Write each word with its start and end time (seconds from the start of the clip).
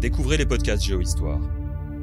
Découvrez 0.00 0.38
les 0.38 0.46
podcasts 0.46 0.82
Géohistoire. 0.82 1.40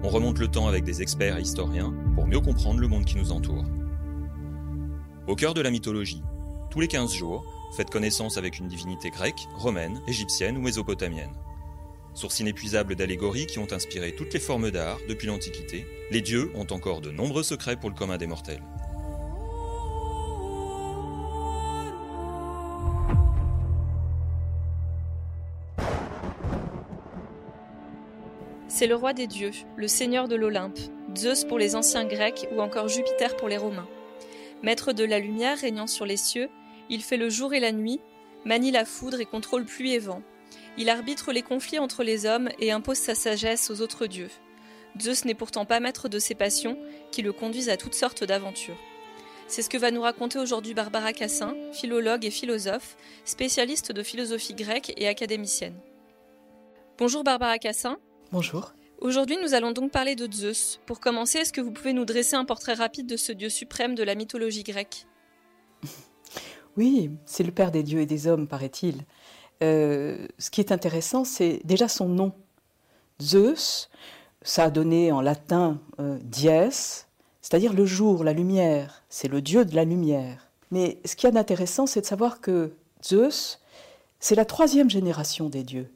On 0.04 0.10
remonte 0.10 0.38
le 0.38 0.48
temps 0.48 0.68
avec 0.68 0.84
des 0.84 1.02
experts 1.02 1.40
et 1.40 1.42
historiens 1.42 1.92
pour 2.14 2.28
mieux 2.28 2.40
comprendre 2.40 2.80
le 2.80 2.88
monde 2.88 3.06
qui 3.06 3.18
nous 3.18 3.32
entoure. 3.32 3.66
Au 5.26 5.34
cœur 5.34 5.56
de 5.56 5.62
la 5.62 5.72
mythologie, 5.72 6.22
tous 6.70 6.80
les 6.80 6.88
15 6.88 7.12
jours, 7.12 7.44
faites 7.76 7.90
connaissance 7.90 8.38
avec 8.38 8.60
une 8.60 8.68
divinité 8.68 9.10
grecque, 9.10 9.48
romaine, 9.56 10.00
égyptienne 10.08 10.58
ou 10.58 10.62
mésopotamienne. 10.62 11.34
Source 12.14 12.40
inépuisable 12.40 12.96
d'allégories 12.96 13.48
qui 13.48 13.58
ont 13.58 13.74
inspiré 13.74 14.14
toutes 14.14 14.36
les 14.36 14.40
formes 14.40 14.70
d'art 14.70 15.00
depuis 15.10 15.26
l'Antiquité, 15.26 15.88
les 16.12 16.22
dieux 16.22 16.52
ont 16.54 16.68
encore 16.70 17.02
de 17.02 17.10
nombreux 17.10 17.42
secrets 17.42 17.78
pour 17.78 17.90
le 17.90 17.96
commun 17.96 18.18
des 18.18 18.28
mortels. 18.28 18.62
C'est 28.78 28.86
le 28.86 28.94
roi 28.94 29.14
des 29.14 29.26
dieux, 29.26 29.50
le 29.76 29.88
seigneur 29.88 30.28
de 30.28 30.36
l'Olympe, 30.36 30.78
Zeus 31.18 31.46
pour 31.46 31.58
les 31.58 31.76
anciens 31.76 32.06
Grecs 32.06 32.48
ou 32.52 32.62
encore 32.62 32.90
Jupiter 32.90 33.36
pour 33.36 33.48
les 33.48 33.58
Romains. 33.58 33.88
Maître 34.62 34.94
de 34.94 35.04
la 35.04 35.18
lumière 35.18 35.58
régnant 35.58 35.88
sur 35.88 36.06
les 36.06 36.16
cieux, 36.16 36.48
il 36.88 37.02
fait 37.02 37.18
le 37.18 37.28
jour 37.28 37.56
et 37.56 37.60
la 37.60 37.72
nuit, 37.72 38.00
manie 38.46 38.70
la 38.70 38.86
foudre 38.86 39.20
et 39.20 39.26
contrôle 39.26 39.66
pluie 39.66 39.94
et 39.94 39.98
vent. 39.98 40.22
Il 40.78 40.90
arbitre 40.90 41.32
les 41.32 41.42
conflits 41.42 41.80
entre 41.80 42.04
les 42.04 42.28
hommes 42.28 42.50
et 42.60 42.70
impose 42.70 43.00
sa 43.00 43.16
sagesse 43.16 43.72
aux 43.72 43.82
autres 43.82 44.06
dieux. 44.06 44.30
Zeus 45.02 45.26
n'est 45.26 45.34
pourtant 45.34 45.66
pas 45.66 45.80
maître 45.80 46.08
de 46.08 46.20
ses 46.20 46.36
passions, 46.36 46.78
qui 47.12 47.24
le 47.24 47.34
conduisent 47.34 47.70
à 47.70 47.78
toutes 47.78 47.96
sortes 47.96 48.24
d'aventures. 48.24 48.78
C'est 49.48 49.64
ce 49.64 49.72
que 49.72 49.78
va 49.80 49.90
nous 49.90 50.02
raconter 50.04 50.38
aujourd'hui 50.38 50.76
Barbara 50.76 51.14
Cassin, 51.14 51.56
philologue 51.72 52.26
et 52.26 52.30
philosophe, 52.30 52.96
spécialiste 53.26 53.92
de 53.92 54.04
philosophie 54.04 54.54
grecque 54.54 54.94
et 54.98 55.08
académicienne. 55.08 55.80
Bonjour 57.00 57.24
Barbara 57.24 57.58
Cassin. 57.58 57.98
Bonjour. 58.32 58.74
Aujourd'hui, 59.00 59.38
nous 59.42 59.54
allons 59.54 59.72
donc 59.72 59.92
parler 59.92 60.16
de 60.16 60.30
Zeus. 60.30 60.82
Pour 60.86 61.00
commencer, 61.00 61.38
est-ce 61.40 61.54
que 61.54 61.62
vous 61.62 61.72
pouvez 61.72 61.94
nous 61.94 62.04
dresser 62.04 62.36
un 62.36 62.44
portrait 62.44 62.74
rapide 62.74 63.08
de 63.08 63.16
ce 63.16 63.32
dieu 63.32 63.48
suprême 63.48 63.96
de 63.96 64.04
la 64.04 64.16
mythologie 64.16 64.64
grecque? 64.64 65.06
Oui, 66.76 67.10
c'est 67.26 67.44
le 67.44 67.52
père 67.52 67.72
des 67.72 67.82
dieux 67.82 68.02
et 68.02 68.06
des 68.06 68.28
hommes, 68.28 68.48
paraît-il. 68.48 69.04
Euh, 69.64 70.28
ce 70.38 70.52
qui 70.52 70.62
est 70.62 70.72
intéressant, 70.72 71.24
c'est 71.24 71.60
déjà 71.64 71.88
son 71.88 72.08
nom. 72.08 72.34
Zeus, 73.20 73.90
ça 74.44 74.66
a 74.66 74.70
donné 74.70 75.12
en 75.12 75.20
latin 75.22 75.82
euh, 76.00 76.20
dies, 76.22 76.70
c'est-à-dire 77.42 77.74
le 77.74 77.88
jour, 77.88 78.24
la 78.24 78.34
lumière. 78.34 79.04
C'est 79.10 79.28
le 79.28 79.42
dieu 79.42 79.66
de 79.66 79.76
la 79.76 79.86
lumière. 79.86 80.52
Mais 80.70 81.00
ce 81.04 81.16
qui 81.16 81.26
est 81.26 81.36
intéressant, 81.36 81.88
c'est 81.88 82.02
de 82.02 82.06
savoir 82.06 82.42
que 82.42 82.76
Zeus, 83.04 83.60
c'est 84.20 84.36
la 84.36 84.46
troisième 84.46 84.92
génération 84.92 85.50
des 85.50 85.64
dieux. 85.64 85.90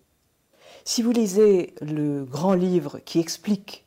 Si 0.83 1.03
vous 1.03 1.11
lisez 1.11 1.73
le 1.81 2.23
grand 2.23 2.53
livre 2.53 2.99
qui 3.05 3.19
explique 3.19 3.85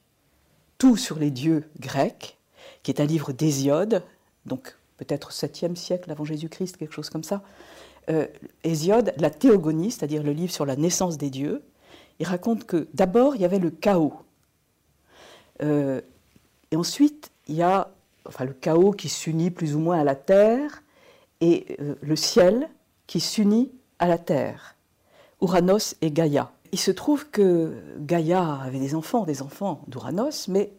tout 0.79 0.97
sur 0.97 1.19
les 1.19 1.31
dieux 1.31 1.65
grecs, 1.81 2.39
qui 2.83 2.91
est 2.91 3.01
un 3.01 3.07
livre 3.07 3.33
d'Hésiode, 3.33 4.03
donc 4.47 4.77
peut-être 4.97 5.33
7e 5.33 5.75
siècle 5.75 6.11
avant 6.11 6.25
Jésus-Christ, 6.25 6.77
quelque 6.77 6.95
chose 6.95 7.11
comme 7.11 7.25
ça, 7.25 7.43
euh, 8.11 8.27
Hésiode, 8.63 9.13
la 9.17 9.31
théogonie, 9.31 9.91
c'est-à-dire 9.91 10.23
le 10.23 10.33
livre 10.33 10.53
sur 10.53 10.67
la 10.67 10.77
naissance 10.77 11.17
des 11.17 11.31
dieux, 11.31 11.63
il 12.21 12.27
raconte 12.27 12.65
que 12.65 12.87
d'abord 12.95 13.35
il 13.35 13.43
y 13.43 13.45
avait 13.45 13.59
le 13.59 13.71
chaos. 13.71 14.15
Euh, 15.63 16.01
et 16.71 16.77
ensuite 16.77 17.31
il 17.49 17.57
y 17.57 17.63
a 17.63 17.91
le 18.41 18.53
chaos 18.53 18.93
qui 18.93 19.09
s'unit 19.09 19.51
plus 19.51 19.75
ou 19.75 19.79
moins 19.79 19.99
à 19.99 20.05
la 20.05 20.15
terre 20.15 20.83
et 21.41 21.77
euh, 21.81 21.95
le 22.01 22.17
ciel 22.17 22.69
qui 23.07 23.21
s'unit 23.21 23.73
à 23.99 24.07
la 24.07 24.19
terre. 24.19 24.77
Uranos 25.41 25.97
et 26.01 26.11
Gaïa. 26.11 26.54
Il 26.75 26.81
se 26.81 26.91
trouve 26.91 27.31
que 27.31 27.73
Gaïa 27.99 28.59
avait 28.61 28.81
des 28.81 28.97
enfants, 28.97 29.23
des 29.23 29.43
enfants 29.43 29.85
d'Uranos, 29.87 30.49
mais 30.49 30.73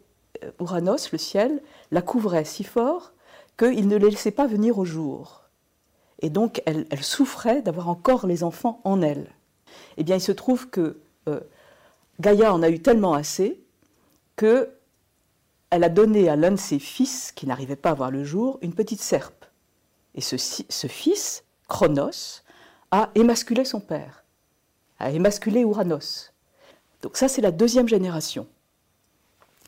euh, 0.44 0.50
Uranos, 0.60 1.10
le 1.10 1.16
ciel, 1.16 1.62
la 1.90 2.02
couvrait 2.02 2.44
si 2.44 2.64
fort 2.64 3.14
qu'il 3.56 3.88
ne 3.88 3.96
les 3.96 4.10
laissait 4.10 4.30
pas 4.30 4.46
venir 4.46 4.76
au 4.76 4.84
jour. 4.84 5.44
Et 6.20 6.28
donc 6.28 6.62
elle, 6.66 6.86
souffrait 7.02 7.62
d'avoir 7.62 7.88
encore 7.88 8.26
les 8.26 8.44
enfants 8.44 8.82
en 8.84 9.00
elle. 9.00 9.30
Eh 9.96 10.04
bien, 10.04 10.16
il 10.16 10.20
se 10.20 10.32
trouve 10.32 10.68
que 10.68 11.00
euh, 11.30 11.40
Gaïa 12.20 12.52
en 12.52 12.62
a 12.62 12.68
eu 12.68 12.82
tellement 12.82 13.14
assez 13.14 13.64
que 14.36 14.68
elle 15.70 15.82
a 15.82 15.88
donné 15.88 16.28
à 16.28 16.36
l'un 16.36 16.50
de 16.50 16.56
ses 16.56 16.78
fils, 16.78 17.32
qui 17.32 17.46
n'arrivait 17.46 17.74
pas 17.74 17.92
à 17.92 17.94
voir 17.94 18.10
le 18.10 18.22
jour, 18.22 18.58
une 18.60 18.74
petite 18.74 19.00
serpe. 19.00 19.46
Et 20.14 20.20
ce, 20.20 20.36
ce 20.36 20.88
fils, 20.88 21.42
Chronos, 21.68 22.42
a 22.90 23.08
émasculé 23.14 23.64
son 23.64 23.80
père 23.80 24.25
a 24.98 25.10
émasculé 25.10 25.60
Uranos. 25.60 26.32
Donc 27.02 27.16
ça, 27.16 27.28
c'est 27.28 27.42
la 27.42 27.50
deuxième 27.50 27.88
génération. 27.88 28.46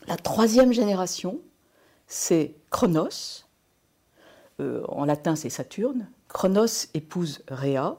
La 0.07 0.17
troisième 0.17 0.73
génération, 0.73 1.39
c'est 2.07 2.55
Chronos. 2.69 3.45
Euh, 4.59 4.83
en 4.87 5.05
latin, 5.05 5.35
c'est 5.35 5.49
Saturne. 5.49 6.09
Chronos 6.27 6.87
épouse 6.93 7.43
Rhea. 7.49 7.97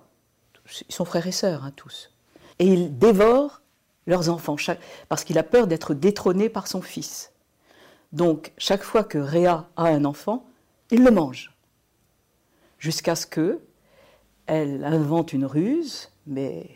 Ils 0.89 0.95
sont 0.95 1.05
frères 1.05 1.27
et 1.27 1.33
sœurs, 1.33 1.65
hein, 1.65 1.73
tous. 1.75 2.13
Et 2.59 2.67
il 2.67 2.99
dévore 2.99 3.61
leurs 4.07 4.29
enfants, 4.29 4.57
parce 5.09 5.25
qu'il 5.25 5.39
a 5.39 5.43
peur 5.43 5.67
d'être 5.67 5.95
détrôné 5.95 6.49
par 6.49 6.67
son 6.67 6.83
fils. 6.83 7.33
Donc, 8.13 8.53
chaque 8.59 8.83
fois 8.83 9.05
que 9.05 9.19
Rhea 9.19 9.69
a 9.77 9.85
un 9.85 10.05
enfant, 10.05 10.47
il 10.91 11.05
le 11.05 11.11
mange. 11.11 11.53
Jusqu'à 12.79 13.15
ce 13.15 13.27
que 13.27 13.61
elle 14.47 14.85
invente 14.85 15.33
une 15.33 15.45
ruse, 15.45 16.11
mais 16.27 16.69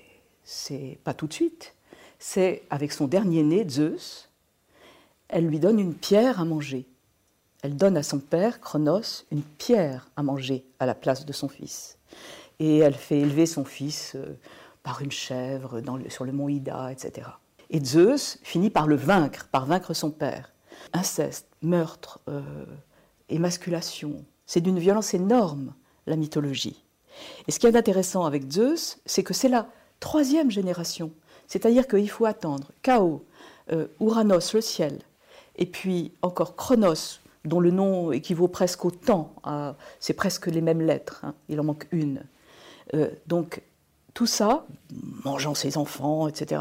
c'est 0.45 0.99
pas 1.05 1.15
tout 1.15 1.27
de 1.27 1.33
suite, 1.33 1.75
c'est 2.19 2.63
avec 2.71 2.93
son 2.93 3.07
dernier 3.07 3.43
né, 3.43 3.69
Zeus, 3.69 4.31
elle 5.29 5.47
lui 5.47 5.59
donne 5.59 5.79
une 5.79 5.95
pierre 5.95 6.41
à 6.41 6.45
manger. 6.45 6.87
Elle 7.63 7.77
donne 7.77 7.97
à 7.97 8.03
son 8.03 8.19
père, 8.19 8.61
Chronos, 8.61 9.25
une 9.33 9.43
pierre 9.43 10.11
à 10.17 10.23
manger 10.23 10.65
à 10.79 10.87
la 10.87 10.95
place 10.95 11.25
de 11.25 11.33
son 11.33 11.49
fils. 11.49 11.99
Et 12.59 12.79
elle 12.79 12.95
fait 12.95 13.21
élever 13.21 13.47
son 13.47 13.65
fils 13.65 14.13
euh, 14.15 14.39
par 14.83 15.01
une 15.01 15.11
chèvre 15.11 15.83
sur 16.09 16.25
le 16.25 16.33
mont 16.33 16.49
Ida, 16.49 16.93
etc. 16.93 17.29
Et 17.71 17.83
Zeus 17.83 18.39
finit 18.43 18.71
par 18.71 18.87
le 18.87 18.97
vaincre, 18.97 19.49
par 19.51 19.65
vaincre 19.67 19.95
son 19.95 20.11
père. 20.11 20.53
Inceste, 20.93 21.49
meurtre, 21.63 22.21
euh, 22.29 22.65
émasculation, 23.29 24.25
c'est 24.47 24.61
d'une 24.61 24.79
violence 24.79 25.15
énorme, 25.15 25.75
la 26.07 26.17
mythologie. 26.17 26.85
Et 27.49 27.53
ce 27.53 27.59
qui 27.59 27.67
est 27.67 27.77
intéressant 27.77 28.25
avec 28.25 28.51
Zeus, 28.51 29.01
c'est 29.07 29.23
que 29.23 29.35
c'est 29.35 29.49
là 29.49 29.69
troisième 30.05 30.51
génération. 30.51 31.11
C'est-à-dire 31.47 31.89
qu'il 31.89 32.11
faut 32.11 32.27
attendre 32.27 32.73
Chaos, 32.83 33.25
euh, 33.73 33.87
Uranos, 34.01 34.53
le 34.53 34.61
ciel, 34.61 34.99
et 35.57 35.65
puis 35.65 36.13
encore 36.21 36.57
Chronos, 36.57 37.21
dont 37.47 37.59
le 37.59 37.71
nom 37.71 38.13
équivaut 38.13 38.49
presque 38.49 38.85
au 38.85 38.91
temps, 38.91 39.33
c'est 40.01 40.13
presque 40.13 40.47
les 40.47 40.61
mêmes 40.61 40.83
lettres, 40.83 41.21
hein, 41.25 41.35
il 41.49 41.59
en 41.59 41.65
manque 41.65 41.87
une. 41.91 42.23
Euh, 42.93 43.09
donc 43.27 43.63
tout 44.13 44.27
ça, 44.27 44.67
mangeant 45.25 45.55
ses 45.55 45.79
enfants, 45.79 46.29
etc., 46.29 46.61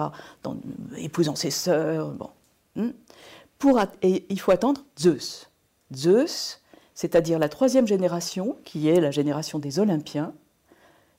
épousant 0.97 1.35
ses 1.35 1.51
sœurs, 1.51 2.11
bon. 2.11 2.29
Hmm, 2.75 2.91
et 4.01 4.25
il 4.29 4.39
faut 4.39 4.51
attendre 4.51 4.81
Zeus. 4.97 5.49
Zeus, 5.93 6.61
c'est-à-dire 6.95 7.39
la 7.39 7.49
troisième 7.49 7.87
génération, 7.87 8.57
qui 8.63 8.87
est 8.87 9.01
la 9.01 9.11
génération 9.11 9.59
des 9.59 9.79
Olympiens, 9.79 10.33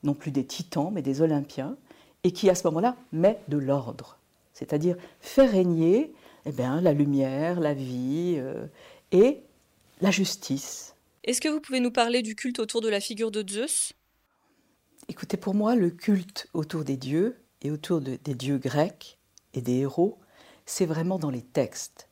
non 0.02 0.14
plus 0.14 0.30
des 0.30 0.44
titans, 0.44 0.90
mais 0.92 1.02
des 1.02 1.20
Olympiens, 1.22 1.76
et 2.24 2.32
qui 2.32 2.50
à 2.50 2.54
ce 2.54 2.66
moment-là 2.66 2.96
met 3.12 3.38
de 3.48 3.58
l'ordre, 3.58 4.18
c'est-à-dire 4.52 4.96
fait 5.20 5.46
régner 5.46 6.12
eh 6.46 6.52
bien, 6.52 6.80
la 6.80 6.92
lumière, 6.92 7.60
la 7.60 7.74
vie 7.74 8.36
euh, 8.38 8.66
et 9.12 9.42
la 10.00 10.10
justice. 10.10 10.94
Est-ce 11.22 11.40
que 11.40 11.48
vous 11.48 11.60
pouvez 11.60 11.80
nous 11.80 11.90
parler 11.90 12.22
du 12.22 12.34
culte 12.34 12.58
autour 12.58 12.80
de 12.80 12.88
la 12.88 13.00
figure 13.00 13.30
de 13.30 13.46
Zeus? 13.48 13.92
Écoutez, 15.08 15.36
pour 15.36 15.54
moi, 15.54 15.74
le 15.74 15.90
culte 15.90 16.48
autour 16.52 16.84
des 16.84 16.96
dieux 16.96 17.36
et 17.62 17.70
autour 17.70 18.00
des 18.00 18.18
dieux 18.34 18.58
grecs 18.58 19.18
et 19.54 19.62
des 19.62 19.80
héros, 19.80 20.18
c'est 20.66 20.86
vraiment 20.86 21.18
dans 21.18 21.30
les 21.30 21.42
textes. 21.42 22.08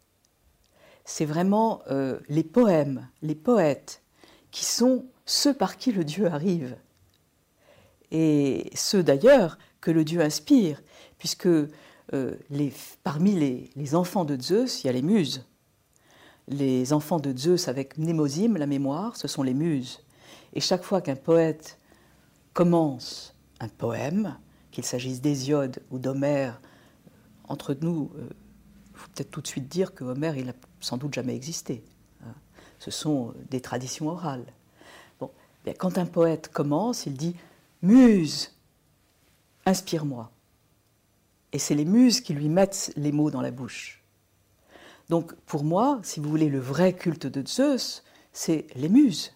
C'est 1.04 1.24
vraiment 1.24 1.82
euh, 1.90 2.20
les 2.28 2.44
poèmes, 2.44 3.08
les 3.22 3.34
poètes, 3.34 4.02
qui 4.50 4.64
sont 4.64 5.06
ceux 5.26 5.54
par 5.54 5.76
qui 5.76 5.92
le 5.92 6.04
dieu 6.04 6.26
arrive. 6.26 6.76
Et 8.10 8.70
ceux 8.74 9.02
d'ailleurs 9.02 9.58
que 9.82 9.90
le 9.90 10.04
dieu 10.04 10.22
inspire, 10.22 10.80
puisque 11.18 11.46
euh, 11.46 11.68
parmi 13.02 13.68
les, 13.76 13.94
enfants 13.94 14.24
de 14.24 14.40
Zeus, 14.40 14.82
il 14.82 14.86
y 14.86 14.90
a 14.90 14.92
les 14.92 15.02
muses. 15.02 15.44
Les 16.48 16.92
enfants 16.94 17.20
de 17.20 17.36
Zeus 17.36 17.68
avec 17.68 17.98
Mnémosyme, 17.98 18.56
la 18.56 18.66
mémoire, 18.66 19.16
ce 19.16 19.28
sont 19.28 19.42
les 19.42 19.54
muses. 19.54 20.00
Et 20.54 20.60
chaque 20.60 20.84
fois 20.84 21.02
qu'un 21.02 21.16
poète 21.16 21.78
commence 22.54 23.34
un 23.60 23.68
poème, 23.68 24.36
qu'il 24.70 24.84
s'agisse 24.84 25.20
d'Hésiode 25.20 25.82
ou 25.90 25.98
d'Homère, 25.98 26.60
entre 27.48 27.76
nous, 27.80 28.10
il 28.14 28.20
euh, 28.20 28.28
faut 28.94 29.08
peut-être 29.14 29.30
tout 29.30 29.40
de 29.40 29.46
suite 29.46 29.68
dire 29.68 29.94
que 29.94 30.04
Homère, 30.04 30.36
il 30.36 30.46
n'a 30.46 30.54
sans 30.80 30.96
doute 30.96 31.12
jamais 31.12 31.34
existé. 31.34 31.84
Hein. 32.24 32.34
Ce 32.78 32.90
sont 32.90 33.34
des 33.50 33.60
traditions 33.60 34.08
orales. 34.08 34.46
Bon, 35.18 35.30
quand 35.78 35.98
un 35.98 36.06
poète 36.06 36.48
commence, 36.48 37.06
il 37.06 37.14
dit 37.14 37.36
Muse, 37.82 38.52
inspire-moi. 39.66 40.30
et 41.52 41.58
c'est 41.58 41.74
les 41.74 41.84
muses 41.84 42.20
qui 42.20 42.32
lui 42.32 42.48
mettent 42.48 42.92
les 42.96 43.12
mots 43.12 43.30
dans 43.30 43.42
la 43.42 43.50
bouche. 43.50 44.02
Donc 45.08 45.34
pour 45.46 45.64
moi, 45.64 46.00
si 46.02 46.20
vous 46.20 46.30
voulez, 46.30 46.48
le 46.48 46.58
vrai 46.58 46.94
culte 46.94 47.26
de 47.26 47.46
Zeus, 47.46 48.02
c'est 48.32 48.66
les 48.74 48.88
muses. 48.88 49.34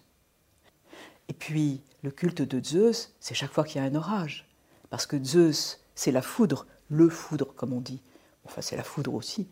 Et 1.29 1.33
puis 1.33 1.81
le 2.03 2.11
culte 2.11 2.41
de 2.41 2.63
Zeus, 2.63 3.13
c'est 3.19 3.35
chaque 3.35 3.51
fois 3.51 3.63
qu'il 3.63 3.81
y 3.81 3.83
a 3.83 3.87
un 3.87 3.95
orage, 3.95 4.47
parce 4.89 5.05
que 5.05 5.23
Zeus, 5.23 5.79
c'est 5.93 6.11
la 6.11 6.21
foudre, 6.21 6.65
le 6.89 7.09
foudre 7.09 7.53
comme 7.55 7.73
on 7.73 7.81
dit. 7.81 8.01
Enfin, 8.45 8.61
c'est 8.61 8.77
la 8.77 8.83
foudre 8.83 9.13
aussi. 9.13 9.47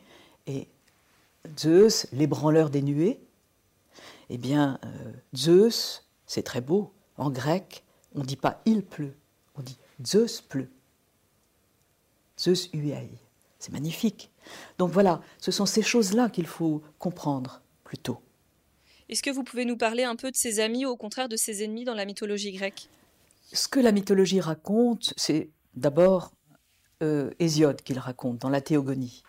Et 0.47 0.67
Zeus, 1.59 2.07
l'ébranleur 2.11 2.69
des 2.69 2.81
nuées, 2.81 3.19
eh 4.29 4.37
bien, 4.37 4.79
euh, 4.85 5.13
Zeus, 5.35 6.07
c'est 6.25 6.43
très 6.43 6.61
beau. 6.61 6.93
En 7.17 7.29
grec, 7.29 7.83
on 8.15 8.19
ne 8.19 8.25
dit 8.25 8.37
pas 8.37 8.61
il 8.65 8.83
pleut, 8.83 9.15
on 9.55 9.61
dit 9.61 9.77
Zeus 10.03 10.41
pleut. 10.41 10.69
Zeus 12.39 12.69
uei. 12.73 13.09
C'est 13.59 13.71
magnifique. 13.71 14.31
Donc 14.77 14.91
voilà, 14.91 15.21
ce 15.39 15.51
sont 15.51 15.65
ces 15.65 15.81
choses-là 15.81 16.29
qu'il 16.29 16.47
faut 16.47 16.81
comprendre 16.99 17.61
plutôt. 17.83 18.19
Est-ce 19.09 19.23
que 19.23 19.29
vous 19.29 19.43
pouvez 19.43 19.65
nous 19.65 19.77
parler 19.77 20.03
un 20.03 20.15
peu 20.15 20.31
de 20.31 20.35
ses 20.35 20.59
amis 20.59 20.85
ou 20.85 20.89
au 20.89 20.97
contraire 20.97 21.29
de 21.29 21.35
ses 21.35 21.63
ennemis 21.63 21.85
dans 21.85 21.93
la 21.93 22.05
mythologie 22.05 22.51
grecque? 22.51 22.89
Ce 23.53 23.67
que 23.67 23.79
la 23.79 23.91
mythologie 23.91 24.41
raconte, 24.41 25.13
c'est 25.15 25.49
d'abord 25.75 26.31
euh, 27.03 27.31
Hésiode 27.39 27.81
qu'il 27.81 27.99
raconte 27.99 28.39
dans 28.39 28.49
la 28.49 28.61
Théogonie. 28.61 29.23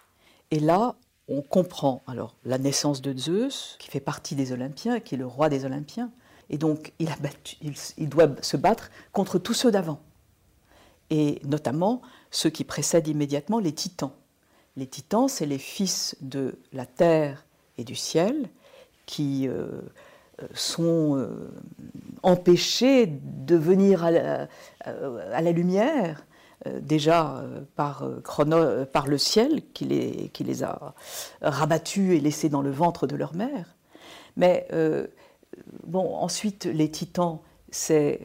Et 0.51 0.61
là, 0.61 0.97
on 1.29 1.43
comprend 1.43 2.03
alors 2.07 2.37
la 2.45 2.59
naissance 2.59 3.03
de 3.03 3.17
Zeus, 3.17 3.77
qui 3.79 3.91
fait 3.91 4.01
partie 4.01 4.35
des 4.35 4.53
Olympiens, 4.53 5.01
qui 5.01 5.15
est 5.15 5.19
le 5.19 5.27
roi 5.27 5.49
des 5.49 5.65
Olympiens, 5.65 6.11
et 6.49 6.59
donc 6.59 6.93
il, 6.99 7.09
a 7.09 7.17
il 7.99 8.09
doit 8.09 8.31
se 8.41 8.57
battre 8.57 8.91
contre 9.13 9.39
tous 9.39 9.55
ceux 9.55 9.71
d'avant, 9.71 10.01
et 11.11 11.41
notamment 11.45 12.03
ceux 12.31 12.51
qui 12.51 12.65
précèdent 12.65 13.09
immédiatement 13.09 13.59
les 13.59 13.73
titans. 13.73 14.13
Les 14.77 14.87
titans, 14.87 15.29
c'est 15.29 15.47
les 15.47 15.59
fils 15.59 16.17
de 16.21 16.59
la 16.73 16.85
terre 16.85 17.45
et 17.79 17.85
du 17.85 17.95
ciel 17.95 18.49
qui 19.07 19.49
euh, 19.49 19.81
sont 20.53 21.17
euh, 21.17 21.51
empêchés 22.23 23.07
de 23.07 23.57
venir 23.57 24.05
à 24.05 24.11
la 25.43 25.53
lumière 25.53 26.27
euh, 26.67 26.81
déjà 26.81 27.43
par, 27.75 28.07
par 28.93 29.07
le 29.07 29.19
ciel 29.19 29.63
qui 29.73 29.87
les, 29.87 30.31
qui 30.35 30.45
les, 30.45 30.63
a 30.63 30.95
rabattus 31.41 32.17
et 32.17 32.21
laissés 32.21 32.49
dans 32.49 32.63
le 32.63 32.71
ventre 32.71 33.07
de 33.07 33.17
leur 33.17 33.35
mère. 33.35 33.75
Mais 34.37 34.69
bon, 35.85 36.15
ensuite, 36.17 36.67
les 36.67 36.91
titans, 36.91 37.39
c'est 37.71 38.21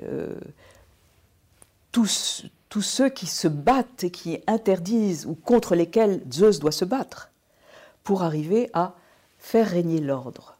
tous, 1.93 2.45
tous 2.71 2.81
ceux 2.81 3.09
qui 3.09 3.27
se 3.27 3.49
battent 3.49 4.05
et 4.05 4.11
qui 4.11 4.39
interdisent 4.47 5.25
ou 5.25 5.35
contre 5.35 5.75
lesquels 5.75 6.23
Zeus 6.31 6.59
doit 6.59 6.71
se 6.71 6.85
battre 6.85 7.29
pour 8.01 8.23
arriver 8.23 8.69
à 8.71 8.95
faire 9.37 9.69
régner 9.69 9.99
l'ordre. 9.99 10.57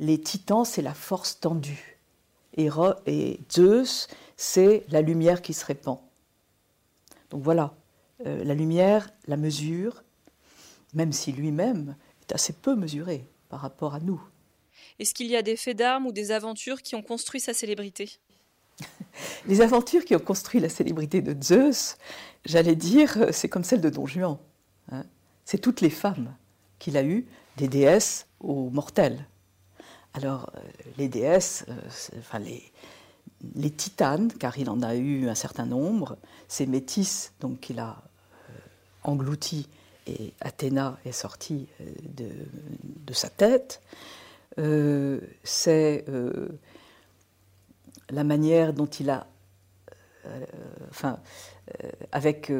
Les 0.00 0.20
titans, 0.20 0.64
c'est 0.64 0.82
la 0.82 0.92
force 0.92 1.38
tendue. 1.38 2.00
Et, 2.56 2.68
Zeus, 3.48 4.08
c'est 4.36 4.84
la 4.88 5.02
lumière 5.02 5.40
qui 5.40 5.54
se 5.54 5.64
répand. 5.64 6.00
Donc 7.30 7.42
voilà, 7.42 7.76
euh, 8.26 8.42
la 8.42 8.54
lumière, 8.54 9.08
la 9.28 9.36
mesure, 9.36 10.02
même 10.94 11.12
si 11.12 11.30
lui-même 11.30 11.94
est 12.22 12.34
assez 12.34 12.54
peu 12.54 12.74
mesuré 12.74 13.24
par 13.48 13.60
rapport 13.60 13.94
à 13.94 14.00
nous. 14.00 14.20
Est-ce 14.98 15.14
qu'il 15.14 15.28
y 15.28 15.36
a 15.36 15.42
des 15.42 15.56
faits 15.56 15.76
d'armes 15.76 16.06
ou 16.06 16.12
des 16.12 16.32
aventures 16.32 16.82
qui 16.82 16.96
ont 16.96 17.02
construit 17.02 17.40
sa 17.40 17.54
célébrité? 17.54 18.18
Les 19.46 19.60
aventures 19.60 20.04
qui 20.04 20.14
ont 20.14 20.20
construit 20.20 20.60
la 20.60 20.68
célébrité 20.68 21.22
de 21.22 21.40
Zeus, 21.42 21.96
j'allais 22.44 22.76
dire, 22.76 23.16
euh, 23.18 23.28
c'est 23.32 23.48
comme 23.48 23.64
celle 23.64 23.80
de 23.80 23.90
Don 23.90 24.06
Juan. 24.06 24.38
Hein. 24.92 25.04
c'est 25.46 25.58
toutes 25.58 25.80
les 25.80 25.90
femmes 25.90 26.34
qu'il 26.78 26.96
a 26.96 27.02
eues, 27.02 27.26
des 27.56 27.68
déesses 27.68 28.26
aux 28.40 28.68
mortels. 28.68 29.26
Alors, 30.12 30.50
euh, 30.56 30.60
les 30.98 31.08
déesses, 31.08 31.64
enfin 32.18 32.38
les, 32.38 32.62
les 33.54 33.70
titanes, 33.70 34.32
car 34.32 34.58
il 34.58 34.70
en 34.70 34.82
a 34.82 34.94
eu 34.94 35.28
un 35.28 35.34
certain 35.34 35.66
nombre, 35.66 36.16
ces 36.48 36.66
métis 36.66 37.32
donc 37.40 37.60
qu'il 37.60 37.78
a 37.78 38.02
euh, 38.50 38.52
engloutis 39.02 39.68
et 40.06 40.32
Athéna 40.40 40.98
est 41.04 41.12
sortie 41.12 41.66
euh, 41.80 41.84
de, 43.06 43.12
sa 43.12 43.28
tête, 43.28 43.80
euh, 44.58 45.20
c'est 45.44 46.04
la 48.10 48.24
manière 48.24 48.72
dont 48.72 48.86
il 48.86 49.10
a, 49.10 49.26
enfin, 50.90 51.18
avec 52.12 52.52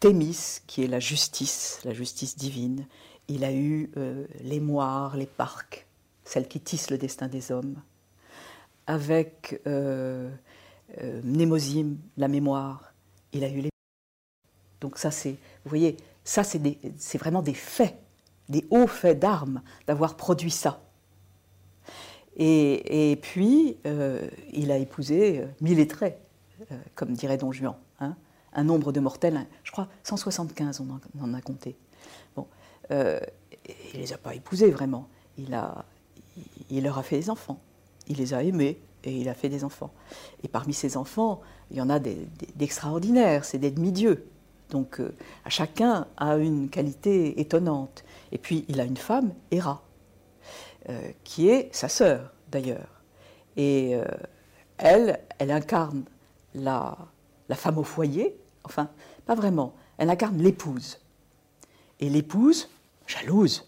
Thémis, 0.00 0.60
qui 0.66 0.84
est 0.84 0.88
la 0.88 1.00
justice, 1.00 1.80
la 1.84 1.92
justice 1.92 2.36
divine, 2.36 2.86
il 3.28 3.44
a 3.44 3.52
eu 3.52 3.90
les 4.40 4.60
moires, 4.60 5.16
les 5.16 5.26
parcs, 5.26 5.86
celles 6.24 6.48
qui 6.48 6.60
tissent 6.60 6.90
le 6.90 6.98
destin 6.98 7.28
des 7.28 7.52
hommes 7.52 7.82
avec 8.86 9.60
euh, 9.66 10.30
euh 11.00 11.92
la 12.16 12.28
mémoire, 12.28 12.92
il 13.32 13.44
a 13.44 13.48
eu 13.48 13.60
les. 13.60 13.70
Donc 14.80 14.98
ça, 14.98 15.10
c'est, 15.10 15.30
vous 15.30 15.68
voyez, 15.68 15.96
ça, 16.24 16.42
c'est 16.44 17.18
vraiment 17.18 17.42
des 17.42 17.54
faits, 17.54 17.96
des 18.48 18.66
hauts 18.70 18.86
faits 18.86 19.18
d'armes 19.18 19.62
d'avoir 19.86 20.16
produit 20.16 20.50
ça. 20.50 20.82
Et, 22.36 23.12
et 23.12 23.16
puis, 23.16 23.76
euh, 23.86 24.26
il 24.52 24.70
a 24.72 24.78
épousé 24.78 25.40
euh, 25.40 25.46
mille 25.60 25.86
traits, 25.86 26.18
comme 26.94 27.12
dirait 27.12 27.36
Don 27.36 27.52
Juan. 27.52 27.74
Hein, 28.00 28.16
un 28.54 28.64
nombre 28.64 28.92
de 28.92 29.00
mortels, 29.00 29.46
je 29.64 29.72
crois 29.72 29.88
175, 30.04 30.80
on 30.80 31.22
en, 31.22 31.34
a 31.34 31.40
compté. 31.40 31.76
Bon, 32.36 32.46
il 32.90 34.00
les 34.00 34.12
a 34.12 34.18
pas 34.18 34.34
épousés 34.34 34.70
vraiment. 34.70 35.08
Il, 35.38 35.54
a, 35.54 35.84
il 36.70 36.84
leur 36.84 36.98
a 36.98 37.02
fait 37.02 37.16
des 37.18 37.30
enfants 37.30 37.60
il 38.08 38.18
les 38.18 38.34
a 38.34 38.42
aimés 38.42 38.80
et 39.04 39.16
il 39.16 39.28
a 39.28 39.34
fait 39.34 39.48
des 39.48 39.64
enfants. 39.64 39.90
Et 40.42 40.48
parmi 40.48 40.72
ces 40.72 40.96
enfants, 40.96 41.40
il 41.70 41.76
y 41.76 41.80
en 41.80 41.90
a 41.90 41.98
d'extraordinaires, 41.98 43.44
c'est 43.44 43.58
des 43.58 43.70
demi-dieux. 43.70 44.28
Donc 44.70 45.00
euh, 45.00 45.14
chacun 45.48 46.06
a 46.16 46.36
une 46.36 46.68
qualité 46.68 47.40
étonnante. 47.40 48.04
Et 48.30 48.38
puis 48.38 48.64
il 48.68 48.80
a 48.80 48.84
une 48.84 48.96
femme, 48.96 49.32
Héra, 49.50 49.70
euh, 49.72 49.91
qui 51.24 51.48
est 51.48 51.74
sa 51.74 51.88
sœur 51.88 52.32
d'ailleurs. 52.50 53.02
Et 53.56 53.94
euh, 53.94 54.04
elle, 54.78 55.20
elle 55.38 55.50
incarne 55.50 56.04
la, 56.54 56.96
la 57.48 57.56
femme 57.56 57.78
au 57.78 57.84
foyer, 57.84 58.36
enfin 58.64 58.90
pas 59.26 59.34
vraiment, 59.34 59.74
elle 59.98 60.10
incarne 60.10 60.38
l'épouse. 60.38 60.98
Et 62.00 62.08
l'épouse, 62.08 62.68
jalouse, 63.06 63.64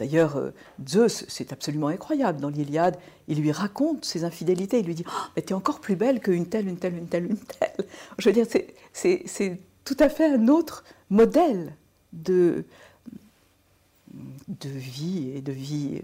D'ailleurs, 0.00 0.38
euh, 0.38 0.54
Zeus, 0.88 1.26
c'est 1.28 1.52
absolument 1.52 1.88
incroyable. 1.88 2.40
Dans 2.40 2.48
l'Iliade, 2.48 2.96
il 3.28 3.38
lui 3.38 3.52
raconte 3.52 4.06
ses 4.06 4.24
infidélités. 4.24 4.80
Il 4.80 4.86
lui 4.86 4.94
dit 4.94 5.04
oh, 5.06 5.26
Mais 5.36 5.42
tu 5.42 5.50
es 5.50 5.52
encore 5.52 5.80
plus 5.80 5.94
belle 5.94 6.20
qu'une 6.20 6.46
telle, 6.46 6.68
une 6.68 6.78
telle, 6.78 6.96
une 6.96 7.06
telle, 7.06 7.26
une 7.26 7.36
telle. 7.36 7.86
Je 8.16 8.30
veux 8.30 8.32
dire, 8.32 8.46
c'est 8.94 9.60
tout 9.84 9.96
à 9.98 10.08
fait 10.08 10.24
un 10.24 10.48
autre 10.48 10.84
modèle 11.10 11.76
de, 12.14 12.64
de 14.48 14.68
vie 14.68 15.30
et 15.34 15.42
de 15.42 15.52
vie 15.52 16.00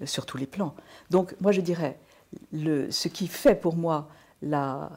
euh, 0.00 0.06
sur 0.06 0.26
tous 0.26 0.36
les 0.36 0.46
plans. 0.46 0.74
Donc, 1.10 1.34
moi, 1.40 1.52
je 1.52 1.60
dirais 1.60 1.98
le, 2.52 2.90
ce 2.90 3.08
qui 3.08 3.28
fait 3.28 3.54
pour 3.54 3.76
moi 3.76 4.08
la, 4.42 4.90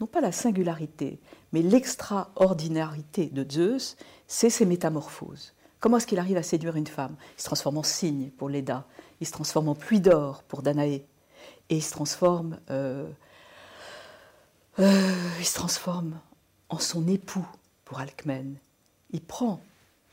non 0.00 0.06
pas 0.06 0.20
la 0.20 0.32
singularité, 0.32 1.18
mais 1.52 1.62
l'extraordinarité 1.62 3.26
de 3.26 3.50
Zeus, 3.50 3.96
c'est 4.26 4.50
ses 4.50 4.66
métamorphoses. 4.66 5.54
Comment 5.80 5.96
est-ce 5.96 6.06
qu'il 6.06 6.18
arrive 6.18 6.36
à 6.36 6.42
séduire 6.42 6.76
une 6.76 6.86
femme? 6.86 7.16
Il 7.38 7.40
se 7.40 7.46
transforme 7.46 7.78
en 7.78 7.82
cygne 7.82 8.30
pour 8.30 8.48
Leda, 8.48 8.86
il 9.20 9.26
se 9.26 9.32
transforme 9.32 9.68
en 9.68 9.74
pluie 9.74 10.00
d'or 10.00 10.42
pour 10.42 10.62
Danaé, 10.62 11.06
et 11.70 11.76
il 11.76 11.82
se 11.82 11.92
transforme, 11.92 12.58
euh, 12.70 13.08
euh, 14.78 15.14
il 15.38 15.46
se 15.46 15.54
transforme 15.54 16.18
en 16.68 16.78
son 16.78 17.06
époux 17.08 17.46
pour 17.84 18.00
Alcmène. 18.00 18.56
Il 19.12 19.22
prend 19.22 19.60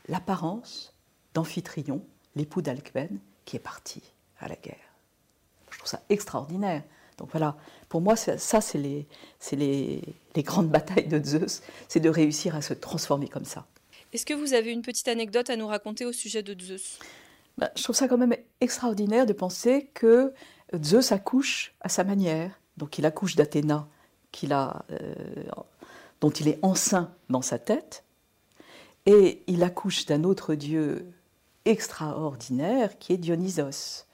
l'apparence 0.08 0.93
d'Amphitryon, 1.34 2.04
l'époux 2.36 2.62
d'Alcmène, 2.62 3.18
qui 3.44 3.56
est 3.56 3.60
parti 3.60 4.02
à 4.38 4.48
la 4.48 4.56
guerre. 4.56 4.76
Je 5.70 5.78
trouve 5.78 5.88
ça 5.88 6.02
extraordinaire. 6.08 6.82
Donc 7.18 7.30
voilà, 7.30 7.56
pour 7.88 8.00
moi, 8.00 8.16
ça, 8.16 8.60
c'est 8.60 8.78
les, 8.78 9.06
les, 9.52 10.02
les 10.34 10.42
grandes 10.42 10.68
batailles 10.70 11.08
de 11.08 11.22
Zeus, 11.22 11.62
c'est 11.88 12.00
de 12.00 12.08
réussir 12.08 12.56
à 12.56 12.62
se 12.62 12.74
transformer 12.74 13.28
comme 13.28 13.44
ça. 13.44 13.66
Est-ce 14.12 14.26
que 14.26 14.34
vous 14.34 14.54
avez 14.54 14.72
une 14.72 14.82
petite 14.82 15.08
anecdote 15.08 15.50
à 15.50 15.56
nous 15.56 15.66
raconter 15.66 16.06
au 16.06 16.12
sujet 16.12 16.42
de 16.42 16.60
Zeus? 16.60 16.98
Bah, 17.58 17.70
Je 17.76 17.82
trouve 17.82 17.96
ça 17.96 18.08
quand 18.08 18.18
même 18.18 18.36
extraordinaire 18.60 19.26
de 19.26 19.32
penser 19.32 19.90
que 19.94 20.32
Zeus 20.82 21.12
accouche 21.12 21.74
à 21.80 21.88
sa 21.88 22.04
manière. 22.04 22.60
Donc 22.76 22.98
il 22.98 23.06
accouche 23.06 23.36
d'Athéna, 23.36 23.88
euh, 24.42 25.14
dont 26.20 26.30
il 26.30 26.48
est 26.48 26.58
enceint 26.62 27.14
dans 27.28 27.42
sa 27.42 27.58
tête, 27.58 28.04
et 29.06 29.42
il 29.46 29.62
accouche 29.62 30.06
d'un 30.06 30.24
autre 30.24 30.54
dieu 30.54 31.13
extraordinaire 31.64 32.98
qui 32.98 33.12
est 33.12 33.18
Dionysos. 33.18 34.04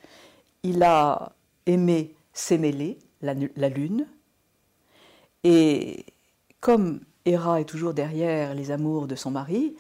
Il 0.63 0.83
a 0.83 1.33
aimé 1.67 2.15
Sémélé, 2.33 2.99
la, 3.23 3.35
la 3.57 3.69
lune, 3.69 4.07
et 5.45 6.05
comme 6.61 7.01
Héra 7.25 7.61
est 7.61 7.65
toujours 7.65 7.95
derrière 7.95 8.55
les 8.55 8.71
amours 8.71 9.07
de 9.07 9.15
son 9.15 9.31
mari, 9.31 9.75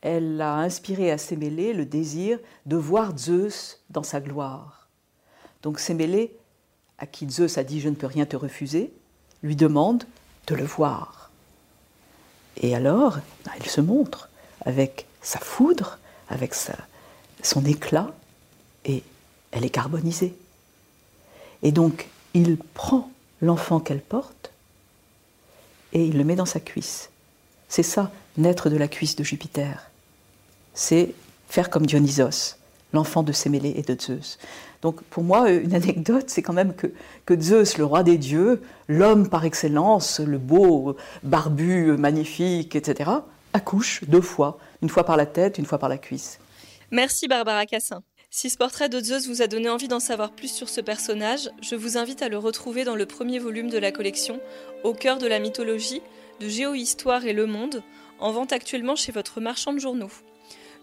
elle 0.00 0.40
a 0.40 0.56
inspiré 0.56 1.10
à 1.10 1.18
Sémélé 1.18 1.72
le 1.72 1.86
désir 1.86 2.38
de 2.66 2.76
voir 2.76 3.16
Zeus 3.16 3.80
dans 3.90 4.02
sa 4.02 4.20
gloire. 4.20 4.88
Donc 5.62 5.78
Sémélé, 5.78 6.36
à 6.98 7.06
qui 7.06 7.28
Zeus 7.28 7.58
a 7.58 7.64
dit 7.64 7.80
je 7.80 7.88
ne 7.88 7.94
peux 7.94 8.06
rien 8.06 8.26
te 8.26 8.36
refuser, 8.36 8.92
lui 9.42 9.56
demande 9.56 10.04
de 10.46 10.54
le 10.54 10.64
voir. 10.64 11.30
Et 12.56 12.74
alors, 12.74 13.18
elle 13.56 13.66
se 13.66 13.80
montre 13.80 14.28
avec 14.60 15.06
sa 15.22 15.38
foudre, 15.38 15.98
avec 16.28 16.54
son 17.44 17.64
éclat, 17.64 18.12
et 18.84 19.02
elle 19.52 19.64
est 19.64 19.70
carbonisée. 19.70 20.34
Et 21.62 21.72
donc, 21.72 22.08
il 22.34 22.56
prend 22.56 23.10
l'enfant 23.40 23.80
qu'elle 23.80 24.00
porte 24.00 24.52
et 25.92 26.04
il 26.04 26.18
le 26.18 26.24
met 26.24 26.36
dans 26.36 26.46
sa 26.46 26.60
cuisse. 26.60 27.10
C'est 27.68 27.82
ça, 27.82 28.10
naître 28.36 28.68
de 28.68 28.76
la 28.76 28.88
cuisse 28.88 29.16
de 29.16 29.24
Jupiter. 29.24 29.90
C'est 30.74 31.14
faire 31.48 31.70
comme 31.70 31.86
Dionysos, 31.86 32.56
l'enfant 32.92 33.22
de 33.22 33.32
Sémélé 33.32 33.74
et 33.76 33.82
de 33.82 33.98
Zeus. 33.98 34.38
Donc 34.82 35.02
pour 35.04 35.22
moi, 35.22 35.50
une 35.50 35.74
anecdote, 35.74 36.24
c'est 36.28 36.42
quand 36.42 36.52
même 36.52 36.74
que, 36.74 36.88
que, 37.24 37.40
Zeus, 37.40 37.78
le 37.78 37.84
roi 37.84 38.02
des 38.02 38.18
dieux, 38.18 38.62
l'homme 38.88 39.28
par 39.28 39.44
excellence, 39.44 40.20
le 40.20 40.38
beau, 40.38 40.96
barbu, 41.22 41.96
magnifique, 41.96 42.74
etc., 42.76 43.10
accouche 43.52 44.02
deux 44.08 44.20
fois, 44.20 44.58
une 44.82 44.88
fois 44.88 45.04
par 45.04 45.16
la 45.16 45.26
tête, 45.26 45.58
une 45.58 45.64
fois 45.64 45.78
par 45.78 45.88
la 45.88 45.96
cuisse. 45.96 46.38
Merci 46.90 47.28
Barbara 47.28 47.66
Cassin. 47.66 48.02
Si 48.30 48.50
ce 48.50 48.56
portrait 48.56 48.88
de 48.88 49.00
Zeus 49.00 49.28
vous 49.28 49.42
a 49.42 49.46
donné 49.46 49.68
envie 49.68 49.88
d'en 49.88 50.00
savoir 50.00 50.32
plus 50.32 50.52
sur 50.52 50.68
ce 50.68 50.80
personnage, 50.80 51.50
je 51.62 51.76
vous 51.76 51.96
invite 51.96 52.20
à 52.20 52.28
le 52.28 52.36
retrouver 52.36 52.84
dans 52.84 52.96
le 52.96 53.06
premier 53.06 53.38
volume 53.38 53.70
de 53.70 53.78
la 53.78 53.92
collection 53.92 54.40
Au 54.82 54.92
cœur 54.92 55.18
de 55.18 55.26
la 55.26 55.38
mythologie 55.38 56.02
de 56.40 56.48
Géohistoire 56.48 57.24
et 57.26 57.32
Le 57.32 57.46
Monde, 57.46 57.82
en 58.18 58.32
vente 58.32 58.52
actuellement 58.52 58.96
chez 58.96 59.12
votre 59.12 59.40
marchand 59.40 59.72
de 59.72 59.78
journaux. 59.78 60.10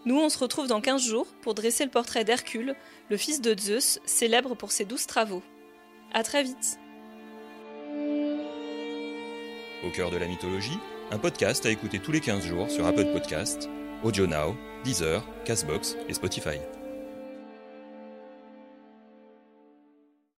Nous, 0.06 0.18
on 0.18 0.28
se 0.28 0.38
retrouve 0.38 0.66
dans 0.66 0.80
15 0.80 1.02
jours 1.02 1.26
pour 1.42 1.54
dresser 1.54 1.84
le 1.84 1.90
portrait 1.90 2.24
d'Hercule, 2.24 2.74
le 3.10 3.16
fils 3.16 3.40
de 3.40 3.54
Zeus, 3.58 4.00
célèbre 4.04 4.54
pour 4.54 4.72
ses 4.72 4.84
douze 4.84 5.06
travaux. 5.06 5.42
À 6.12 6.22
très 6.22 6.42
vite. 6.42 6.78
Au 9.84 9.90
cœur 9.90 10.10
de 10.10 10.16
la 10.16 10.26
mythologie, 10.26 10.78
un 11.10 11.18
podcast 11.18 11.66
à 11.66 11.70
écouter 11.70 11.98
tous 11.98 12.12
les 12.12 12.20
15 12.20 12.46
jours 12.46 12.70
sur 12.70 12.86
Apple 12.86 13.12
Podcast, 13.12 13.68
AudioNow, 14.02 14.54
Deezer, 14.84 15.22
Castbox 15.44 15.96
et 16.08 16.14
Spotify. 16.14 16.58